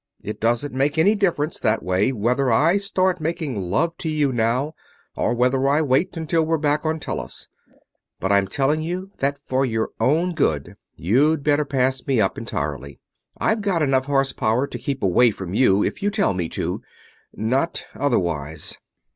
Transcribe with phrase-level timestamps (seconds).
[0.23, 4.73] It doesn't make any difference, that way, whether I start making love to you now
[5.15, 7.47] or whether I wait until we're back on Tellus;
[8.19, 12.99] but I'm telling you that for your own good you'd better pass me up entirely.
[13.37, 16.81] I've got enough horsepower to keep away from you if you tell me to
[17.35, 18.79] not otherwise."